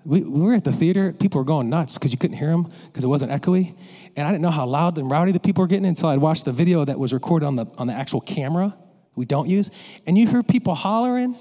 [0.05, 2.73] We, we were at the theater, people were going nuts because you couldn't hear them
[2.87, 3.77] because it wasn't echoey.
[4.17, 6.45] And I didn't know how loud and rowdy the people were getting until I'd watched
[6.45, 8.77] the video that was recorded on the, on the actual camera
[9.15, 9.71] we don't use.
[10.07, 11.37] And you hear people hollering.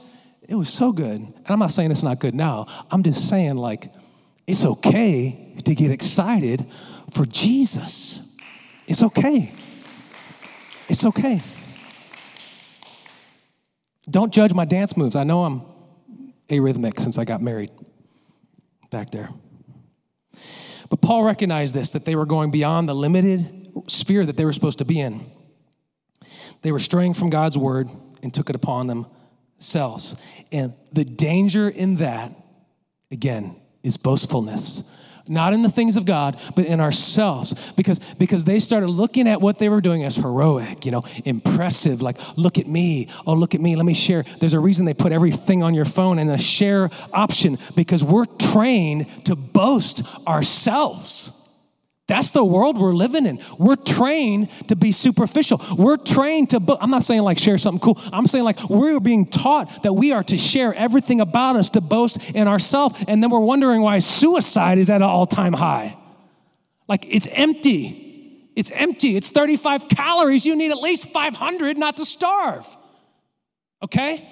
[0.47, 1.21] It was so good.
[1.21, 2.67] And I'm not saying it's not good now.
[2.89, 3.91] I'm just saying, like,
[4.47, 6.65] it's okay to get excited
[7.12, 8.36] for Jesus.
[8.88, 9.54] It's okay.
[10.89, 11.39] It's okay.
[14.10, 15.15] Don't judge my dance moves.
[15.15, 15.62] I know I'm
[16.50, 17.71] arrhythmic since I got married
[18.91, 19.30] back there.
[20.89, 24.54] But Paul recognized this that they were going beyond the limited sphere that they were
[24.54, 25.25] supposed to be in.
[26.62, 27.89] They were straying from God's word
[28.21, 30.15] and took it upon themselves.
[30.51, 32.34] And the danger in that,
[33.10, 34.84] again, is boastfulness
[35.27, 37.71] not in the things of God, but in ourselves.
[37.73, 42.01] Because, because they started looking at what they were doing as heroic, you know, impressive,
[42.01, 43.07] like, look at me.
[43.25, 43.75] Oh, look at me.
[43.75, 44.23] Let me share.
[44.39, 48.25] There's a reason they put everything on your phone and a share option because we're
[48.25, 51.40] trained to boast ourselves.
[52.12, 53.39] That's the world we're living in.
[53.58, 55.62] We're trained to be superficial.
[55.78, 57.97] We're trained to, bo- I'm not saying like share something cool.
[58.12, 61.80] I'm saying like we're being taught that we are to share everything about us, to
[61.80, 63.06] boast in ourselves.
[63.08, 65.97] And then we're wondering why suicide is at an all time high.
[66.89, 68.52] Like it's empty.
[68.58, 69.15] It's empty.
[69.15, 70.45] It's 35 calories.
[70.45, 72.67] You need at least 500 not to starve.
[73.82, 74.28] Okay?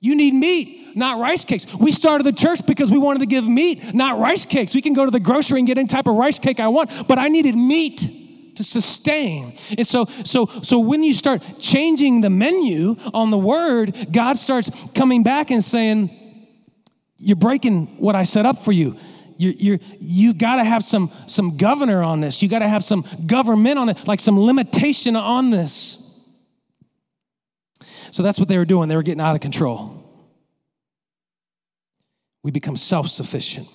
[0.00, 1.66] You need meat, not rice cakes.
[1.74, 4.74] We started the church because we wanted to give meat, not rice cakes.
[4.74, 7.08] We can go to the grocery and get any type of rice cake I want,
[7.08, 9.56] but I needed meat to sustain.
[9.76, 14.70] And so so so when you start changing the menu on the word, God starts
[14.94, 16.10] coming back and saying,
[17.16, 18.96] You're breaking what I set up for you.
[19.36, 22.42] You, you you got to have some, some governor on this.
[22.42, 26.07] You got to have some government on it, like some limitation on this.
[28.10, 28.88] So that's what they were doing.
[28.88, 30.04] They were getting out of control.
[32.42, 33.68] We become self sufficient.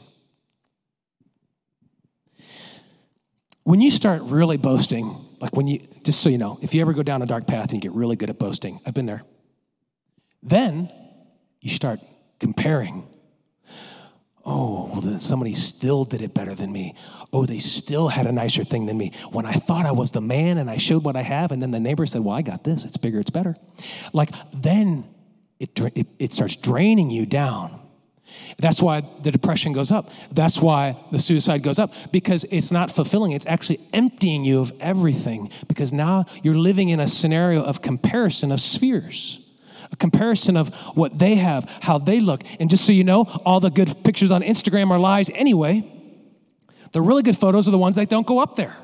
[3.63, 6.93] When you start really boasting, like when you, just so you know, if you ever
[6.93, 9.23] go down a dark path and you get really good at boasting, I've been there,
[10.41, 10.89] then
[11.61, 12.01] you start
[12.39, 13.07] comparing
[14.45, 16.95] Oh, well, then somebody still did it better than me.
[17.31, 19.13] Oh, they still had a nicer thing than me.
[19.31, 21.71] When I thought I was the man and I showed what I have, and then
[21.71, 22.83] the neighbor said, Well, I got this.
[22.83, 23.55] It's bigger, it's better.
[24.11, 25.07] Like, then
[25.59, 27.79] it, it, it starts draining you down.
[28.57, 30.09] That's why the depression goes up.
[30.31, 33.31] That's why the suicide goes up because it's not fulfilling.
[33.33, 38.51] It's actually emptying you of everything because now you're living in a scenario of comparison
[38.51, 39.42] of spheres
[39.93, 42.43] a comparison of what they have, how they look.
[42.59, 45.89] And just so you know, all the good pictures on Instagram are lies anyway.
[46.91, 48.75] The really good photos are the ones that don't go up there.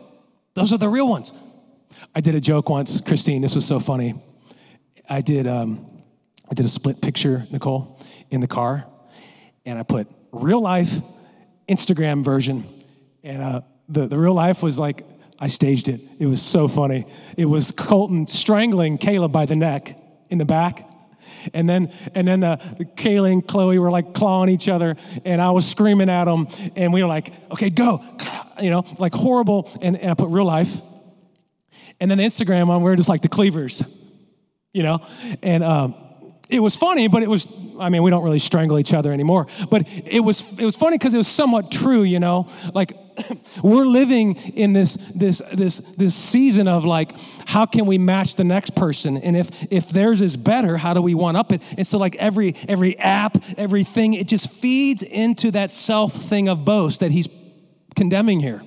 [0.53, 1.33] Those are the real ones.
[2.15, 3.41] I did a joke once, Christine.
[3.41, 4.13] This was so funny.
[5.09, 5.85] I did, um,
[6.49, 8.85] I did a split picture, Nicole, in the car,
[9.65, 10.91] and I put real life
[11.67, 12.65] Instagram version,
[13.23, 15.03] and uh, the the real life was like
[15.39, 16.01] I staged it.
[16.19, 17.05] It was so funny.
[17.37, 19.95] It was Colton strangling Caleb by the neck
[20.29, 20.88] in the back,
[21.53, 22.57] and then, and then uh,
[22.95, 26.93] Kaylee and Chloe were like clawing each other, and I was screaming at them, and
[26.93, 28.03] we were like, okay, go,
[28.61, 29.69] you know, like horrible.
[29.81, 30.81] And, and I put real life.
[31.99, 33.83] And then Instagram on, we're just like the cleavers,
[34.73, 35.05] you know?
[35.41, 35.95] And, um,
[36.49, 37.47] it was funny, but it was,
[37.79, 39.45] I mean, we don't really strangle each other anymore.
[39.69, 42.49] But it was, it was funny because it was somewhat true, you know?
[42.73, 42.97] Like,
[43.63, 47.11] we're living in this, this, this, this season of like,
[47.45, 49.17] how can we match the next person?
[49.17, 51.61] And if, if theirs is better, how do we one up it?
[51.77, 56.65] And so, like, every, every app, everything, it just feeds into that self thing of
[56.65, 57.29] boast that he's
[57.95, 58.63] condemning here.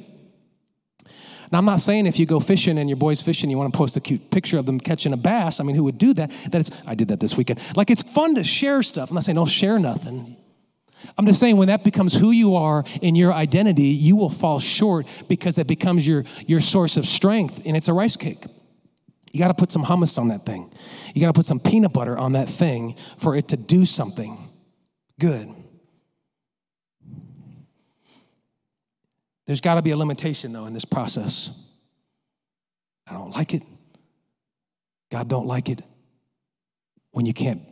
[1.52, 3.76] Now, I'm not saying if you go fishing and your boy's fishing, you want to
[3.76, 5.60] post a cute picture of them catching a bass.
[5.60, 6.30] I mean, who would do that?
[6.50, 7.60] That is, I did that this weekend.
[7.76, 9.10] Like, it's fun to share stuff.
[9.10, 10.38] I'm not saying don't share nothing.
[11.18, 14.60] I'm just saying when that becomes who you are in your identity, you will fall
[14.60, 18.44] short because that becomes your, your source of strength, and it's a rice cake.
[19.32, 20.72] You got to put some hummus on that thing.
[21.14, 24.48] You got to put some peanut butter on that thing for it to do something
[25.18, 25.52] good.
[29.46, 31.50] There's got to be a limitation, though, in this process.
[33.06, 33.62] I don't like it.
[35.10, 35.82] God don't like it
[37.10, 37.62] when you can't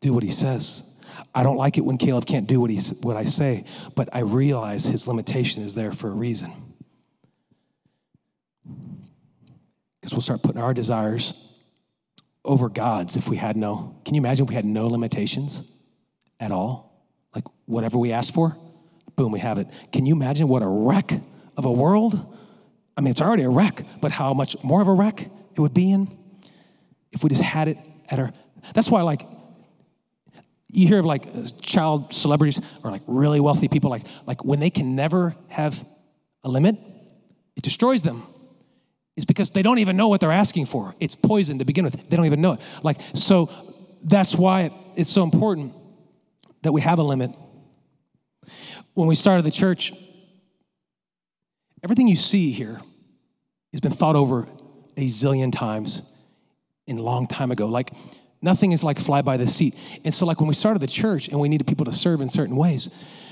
[0.00, 1.00] do what he says.
[1.34, 3.64] I don't like it when Caleb can't do what, he, what I say,
[3.96, 6.52] but I realize his limitation is there for a reason.
[10.00, 11.52] Because we'll start putting our desires
[12.44, 14.00] over God's if we had no.
[14.04, 15.70] Can you imagine if we had no limitations
[16.40, 17.06] at all?
[17.34, 18.56] Like whatever we ask for,
[19.16, 19.68] boom, we have it.
[19.92, 21.12] Can you imagine what a wreck
[21.56, 22.14] of a world?
[22.96, 25.20] I mean, it's already a wreck, but how much more of a wreck
[25.54, 26.08] it would be in
[27.12, 28.32] if we just had it at our.
[28.74, 29.22] That's why, like,
[30.68, 34.70] you hear of like child celebrities or like really wealthy people, like, like when they
[34.70, 35.86] can never have
[36.44, 36.76] a limit,
[37.56, 38.22] it destroys them.
[39.16, 40.94] It's because they don't even know what they're asking for.
[40.98, 42.08] It's poison to begin with.
[42.08, 42.60] They don't even know it.
[42.82, 43.50] Like, so
[44.02, 45.74] that's why it's so important
[46.62, 47.30] that we have a limit
[48.94, 49.92] when we started the church,
[51.82, 52.80] everything you see here
[53.72, 54.46] has been thought over
[54.96, 56.10] a zillion times
[56.86, 57.66] in a long time ago.
[57.66, 57.92] Like
[58.42, 59.74] nothing is like fly by the seat.
[60.04, 62.28] And so, like when we started the church and we needed people to serve in
[62.28, 62.90] certain ways,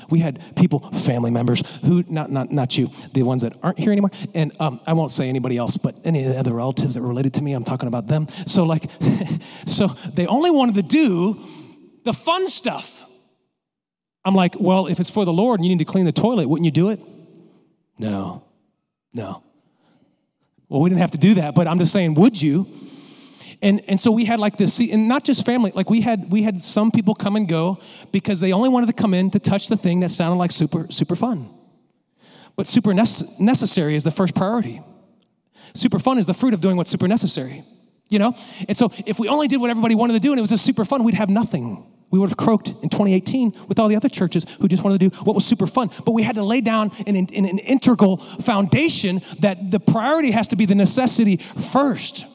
[0.08, 3.92] we had people, family members, who not not not you, the ones that aren't here
[3.92, 4.10] anymore.
[4.34, 7.08] And um, I won't say anybody else, but any of the other relatives that were
[7.08, 8.28] related to me, I'm talking about them.
[8.46, 8.90] So like,
[9.66, 11.40] so they only wanted to do
[12.04, 12.99] the fun stuff.
[14.24, 16.48] I'm like, well, if it's for the Lord and you need to clean the toilet,
[16.48, 17.00] wouldn't you do it?
[17.98, 18.44] No,
[19.12, 19.42] no.
[20.68, 22.66] Well, we didn't have to do that, but I'm just saying, would you?
[23.62, 26.42] And, and so we had like this, and not just family, like we had, we
[26.42, 27.78] had some people come and go
[28.12, 30.86] because they only wanted to come in to touch the thing that sounded like super,
[30.90, 31.48] super fun.
[32.56, 34.82] But super necessary is the first priority.
[35.74, 37.62] Super fun is the fruit of doing what's super necessary,
[38.08, 38.34] you know?
[38.68, 40.64] And so if we only did what everybody wanted to do and it was just
[40.64, 44.08] super fun, we'd have nothing we would have croaked in 2018 with all the other
[44.08, 45.90] churches who just wanted to do what was super fun.
[46.04, 50.48] But we had to lay down an, an, an integral foundation that the priority has
[50.48, 52.26] to be the necessity first.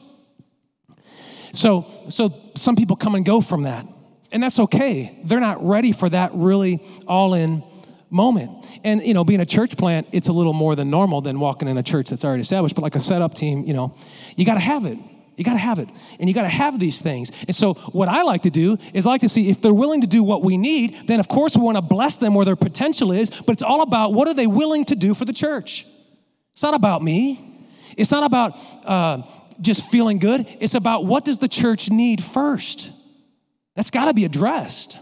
[1.52, 3.86] So, so some people come and go from that,
[4.30, 5.18] and that's okay.
[5.24, 7.62] They're not ready for that really all in
[8.10, 8.50] moment.
[8.84, 11.68] And, you know, being a church plant, it's a little more than normal than walking
[11.68, 12.74] in a church that's already established.
[12.74, 13.94] But like a setup team, you know,
[14.36, 14.98] you got to have it.
[15.36, 15.88] You got to have it.
[16.18, 17.30] And you got to have these things.
[17.46, 20.06] And so, what I like to do is like to see if they're willing to
[20.06, 23.12] do what we need, then of course we want to bless them where their potential
[23.12, 25.86] is, but it's all about what are they willing to do for the church.
[26.52, 27.68] It's not about me.
[27.98, 29.22] It's not about uh,
[29.60, 30.46] just feeling good.
[30.60, 32.92] It's about what does the church need first.
[33.74, 34.98] That's got to be addressed.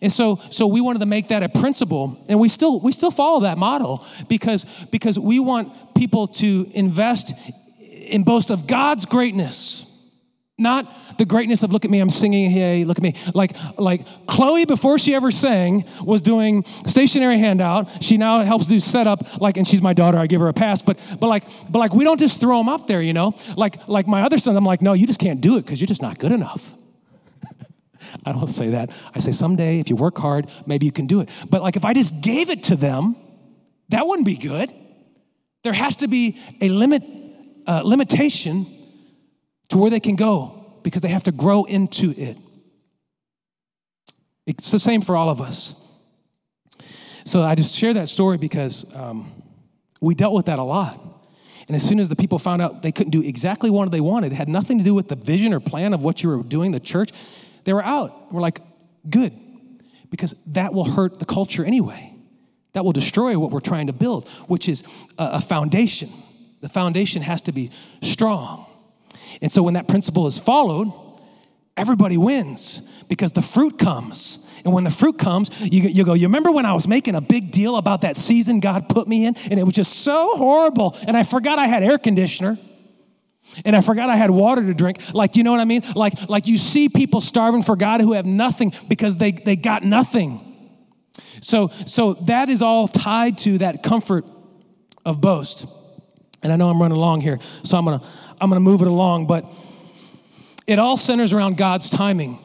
[0.00, 3.10] And so, so we wanted to make that a principle, and we still we still
[3.10, 7.32] follow that model because because we want people to invest
[8.10, 9.86] and boast of God's greatness.
[10.60, 13.14] Not the greatness of look at me, I'm singing, hey, look at me.
[13.34, 18.04] Like, like Chloe, before she ever sang, was doing stationary handout.
[18.04, 20.82] She now helps do setup, like, and she's my daughter, I give her a pass.
[20.82, 23.34] But but like, but like we don't just throw them up there, you know?
[23.56, 25.86] Like, like my other son, I'm like, no, you just can't do it because you're
[25.86, 26.74] just not good enough.
[28.26, 28.90] I don't say that.
[29.14, 31.30] I say someday, if you work hard, maybe you can do it.
[31.48, 33.16] But like if I just gave it to them,
[33.88, 34.70] that wouldn't be good.
[35.62, 37.02] There has to be a limit
[37.70, 38.66] uh, limitation
[39.68, 42.36] to where they can go because they have to grow into it.
[44.44, 45.76] It's the same for all of us.
[47.24, 49.30] So I just share that story because um,
[50.00, 51.00] we dealt with that a lot.
[51.68, 54.32] And as soon as the people found out they couldn't do exactly what they wanted,
[54.32, 56.72] it had nothing to do with the vision or plan of what you were doing,
[56.72, 57.12] the church,
[57.62, 58.32] they were out.
[58.32, 58.60] We're like,
[59.08, 59.32] good,
[60.10, 62.16] because that will hurt the culture anyway.
[62.72, 64.82] That will destroy what we're trying to build, which is
[65.18, 66.10] a, a foundation.
[66.60, 67.70] The foundation has to be
[68.02, 68.66] strong.
[69.40, 70.92] And so when that principle is followed,
[71.76, 74.46] everybody wins because the fruit comes.
[74.64, 77.20] And when the fruit comes, you, you go, You remember when I was making a
[77.20, 79.34] big deal about that season God put me in?
[79.50, 80.96] And it was just so horrible.
[81.06, 82.58] And I forgot I had air conditioner.
[83.64, 85.12] And I forgot I had water to drink.
[85.12, 85.82] Like, you know what I mean?
[85.96, 89.82] Like, like you see people starving for God who have nothing because they, they got
[89.82, 90.46] nothing.
[91.40, 94.24] So, so that is all tied to that comfort
[95.04, 95.66] of boast.
[96.42, 98.02] And I know I'm running along here, so I'm gonna
[98.40, 99.44] I'm gonna move it along, but
[100.66, 102.38] it all centers around God's timing.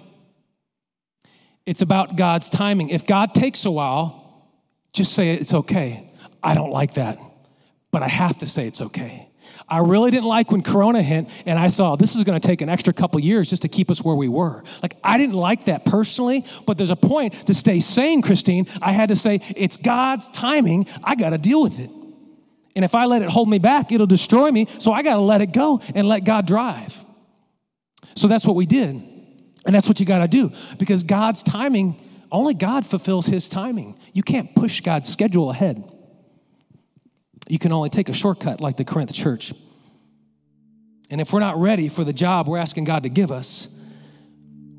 [1.66, 2.90] It's about God's timing.
[2.90, 4.52] If God takes a while,
[4.94, 6.12] just say it's okay.
[6.44, 7.20] I don't like that,
[7.92, 9.30] but I have to say it's okay.
[9.68, 12.62] I really didn't like when Corona hit and I saw this is going to take
[12.62, 14.64] an extra couple years just to keep us where we were.
[14.82, 18.68] Like, I didn't like that personally, but there's a point to stay sane, Christine.
[18.82, 20.88] I had to say, it's God's timing.
[21.04, 21.90] I got to deal with it.
[22.76, 24.68] And if I let it hold me back, it'll destroy me.
[24.80, 27.04] So I got to let it go and let God drive.
[28.16, 28.90] So that's what we did.
[29.66, 32.02] And that's what you got to do because God's timing,
[32.32, 33.98] only God fulfills his timing.
[34.14, 35.84] You can't push God's schedule ahead.
[37.48, 39.54] You can only take a shortcut like the Corinth church.
[41.10, 43.68] And if we're not ready for the job we're asking God to give us,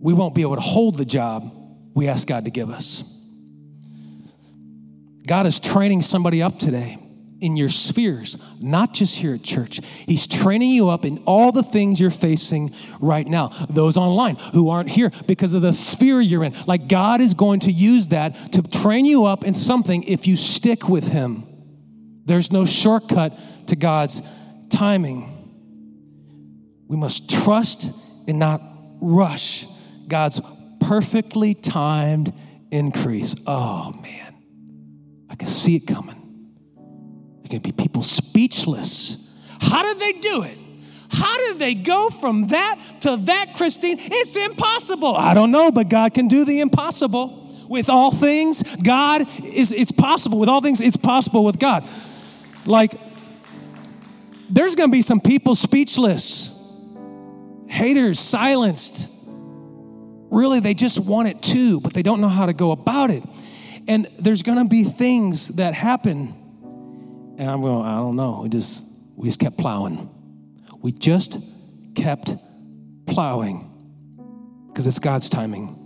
[0.01, 1.53] we won't be able to hold the job
[1.95, 3.03] we ask God to give us.
[5.27, 6.99] God is training somebody up today
[7.41, 9.81] in your spheres, not just here at church.
[10.07, 13.49] He's training you up in all the things you're facing right now.
[13.69, 16.55] Those online who aren't here because of the sphere you're in.
[16.67, 20.37] Like God is going to use that to train you up in something if you
[20.37, 21.45] stick with Him.
[22.25, 24.23] There's no shortcut to God's
[24.71, 25.33] timing.
[26.89, 27.91] We must trust
[28.27, 28.63] and not
[29.01, 29.67] rush
[30.09, 30.41] God's
[30.81, 32.33] perfectly timed
[32.71, 33.37] increase.
[33.47, 34.35] Oh man,
[35.29, 36.16] I can see it coming.
[37.49, 39.33] Can be people speechless.
[39.61, 40.59] How did they do it?
[41.09, 43.99] How did they go from that to that, Christine?
[43.99, 45.15] It's impossible.
[45.15, 47.45] I don't know, but God can do the impossible.
[47.69, 50.39] With all things, God is it's possible.
[50.39, 51.89] With all things, it's possible with God.
[52.65, 52.95] Like,
[54.49, 56.51] there's gonna be some people speechless,
[57.69, 59.09] haters silenced.
[60.31, 63.25] Really, they just want it too, but they don't know how to go about it.
[63.89, 66.46] And there's gonna be things that happen
[67.39, 68.41] and I'm going, I don't know.
[68.43, 68.83] We just,
[69.15, 70.11] we just kept plowing.
[70.81, 71.39] We just
[71.95, 72.35] kept
[73.07, 73.71] plowing
[74.69, 75.83] because it's God's timing.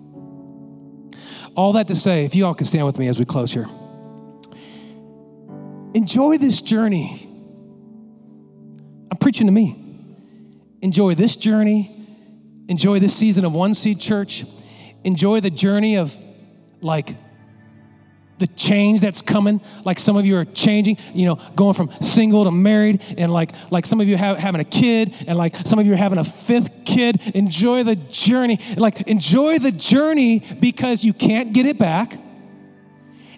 [1.56, 3.68] All that to say, if you all can stand with me as we close here,
[5.94, 7.26] enjoy this journey.
[9.10, 9.76] I'm preaching to me.
[10.82, 11.96] Enjoy this journey.
[12.68, 14.44] Enjoy this season of One Seed Church.
[15.02, 16.16] Enjoy the journey of
[16.80, 17.16] like
[18.40, 19.60] the change that's coming.
[19.84, 23.52] Like some of you are changing you know going from single to married and like
[23.70, 26.18] like some of you have having a kid and like some of you are having
[26.18, 27.20] a fifth kid.
[27.34, 28.58] Enjoy the journey.
[28.76, 32.18] Like enjoy the journey because you can't get it back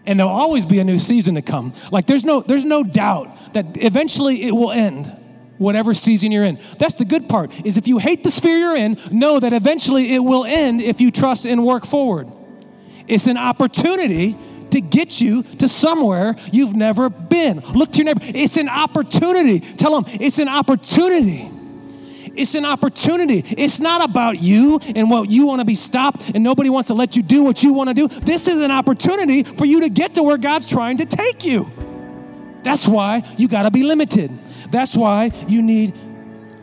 [0.06, 1.72] and there'll always be a new season to come.
[1.90, 5.12] Like there's no there's no doubt that eventually it will end
[5.58, 6.58] whatever season you're in.
[6.78, 10.14] That's the good part is if you hate the sphere you're in know that eventually
[10.14, 12.30] it will end if you trust and work forward.
[13.08, 14.36] It's an opportunity
[14.72, 17.60] to get you to somewhere you've never been.
[17.60, 18.20] Look to your neighbor.
[18.22, 19.60] It's an opportunity.
[19.60, 21.50] Tell them it's an opportunity.
[22.34, 23.42] It's an opportunity.
[23.58, 26.94] It's not about you and what you want to be stopped, and nobody wants to
[26.94, 28.08] let you do what you want to do.
[28.08, 31.70] This is an opportunity for you to get to where God's trying to take you.
[32.62, 34.30] That's why you got to be limited.
[34.70, 35.94] That's why you need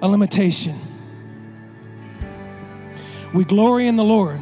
[0.01, 0.75] a limitation.
[3.33, 4.41] We glory in the Lord.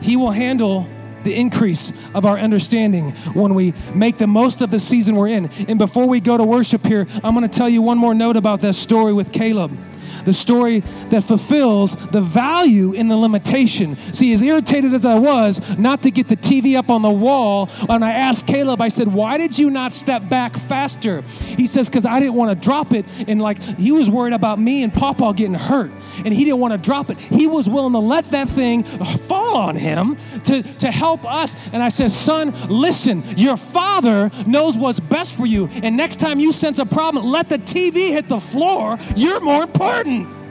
[0.00, 0.88] He will handle
[1.24, 5.48] the increase of our understanding when we make the most of the season we're in.
[5.68, 8.36] And before we go to worship here, I'm going to tell you one more note
[8.36, 9.78] about this story with Caleb
[10.24, 13.96] the story that fulfills the value in the limitation.
[13.96, 17.68] See, as irritated as I was not to get the TV up on the wall,
[17.88, 21.22] and I asked Caleb, I said, Why did you not step back faster?
[21.22, 23.04] He says, Because I didn't want to drop it.
[23.28, 25.90] And like he was worried about me and Papa getting hurt,
[26.24, 27.20] and he didn't want to drop it.
[27.20, 31.54] He was willing to let that thing fall on him to, to help us.
[31.72, 35.68] And I said, Son, listen, your father knows what's best for you.
[35.82, 38.96] And next time you sense a problem, let the TV hit the floor.
[39.14, 40.41] You're more important.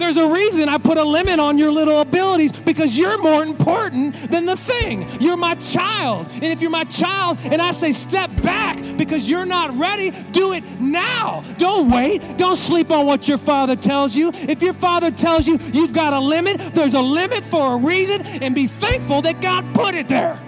[0.00, 4.14] There's a reason I put a limit on your little abilities because you're more important
[4.30, 5.06] than the thing.
[5.20, 6.28] You're my child.
[6.32, 10.54] And if you're my child and I say step back because you're not ready, do
[10.54, 11.42] it now.
[11.58, 12.38] Don't wait.
[12.38, 14.30] Don't sleep on what your father tells you.
[14.34, 18.24] If your father tells you you've got a limit, there's a limit for a reason
[18.42, 20.40] and be thankful that God put it there.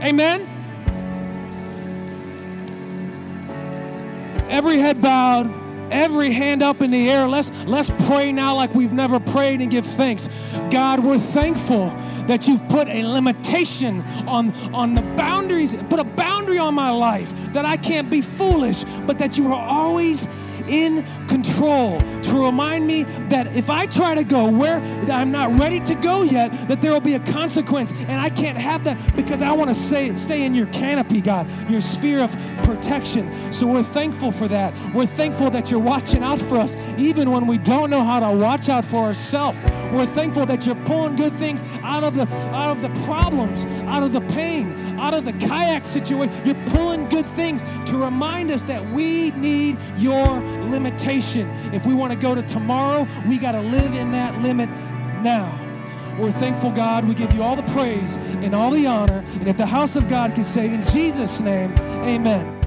[0.00, 0.54] Amen.
[4.48, 7.28] Every head bowed every hand up in the air.
[7.28, 10.28] Let's, let's pray now like we've never prayed and give thanks.
[10.70, 11.90] God, we're thankful
[12.26, 17.52] that you've put a limitation on, on the boundaries, put a boundary on my life
[17.52, 20.28] that I can't be foolish, but that you are always
[20.68, 25.80] in control, to remind me that if I try to go where I'm not ready
[25.80, 27.92] to go yet, that there will be a consequence.
[27.92, 31.48] And I can't have that because I want to stay, stay in your canopy, God,
[31.70, 33.32] your sphere of protection.
[33.52, 34.74] So we're thankful for that.
[34.94, 38.36] We're thankful that you're watching out for us, even when we don't know how to
[38.36, 39.58] watch out for ourselves.
[39.92, 44.02] We're thankful that you're pulling good things out of the out of the problems, out
[44.02, 46.44] of the pain, out of the kayak situation.
[46.44, 51.48] You're pulling good things to remind us that we need your limitation.
[51.72, 54.68] If we want to go to tomorrow, we got to live in that limit
[55.22, 55.54] now.
[56.18, 57.06] We're thankful, God.
[57.06, 59.24] We give you all the praise and all the honor.
[59.34, 61.72] And if the house of God can say, in Jesus' name,
[62.04, 62.57] amen.